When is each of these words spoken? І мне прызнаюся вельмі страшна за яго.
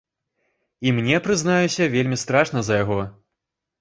І 0.87 0.93
мне 1.01 1.19
прызнаюся 1.27 1.91
вельмі 1.97 2.21
страшна 2.23 2.59
за 2.71 2.81
яго. 2.83 2.99